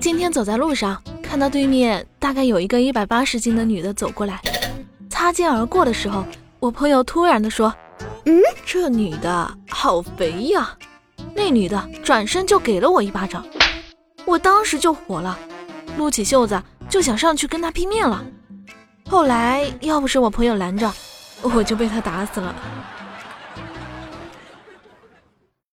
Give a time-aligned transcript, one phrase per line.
[0.00, 4.40] 今天走在路上，看到对面大概有一个一百八十斤的女的走过来，
[5.10, 6.24] 擦肩而过的时候，
[6.60, 7.74] 我朋友突然的说
[8.24, 10.76] ：“嗯，这女的好肥呀！”
[11.34, 13.44] 那女的转身就给了我一巴掌，
[14.24, 15.36] 我当时就火了，
[15.96, 18.24] 撸起袖子就想上去跟她拼命了。
[19.08, 20.92] 后来要不是我朋友拦着，
[21.42, 22.54] 我就被她打死了。